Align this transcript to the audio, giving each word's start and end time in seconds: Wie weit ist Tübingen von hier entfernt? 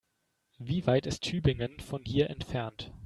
Wie 0.57 0.87
weit 0.87 1.05
ist 1.05 1.21
Tübingen 1.21 1.79
von 1.79 2.03
hier 2.05 2.31
entfernt? 2.31 2.91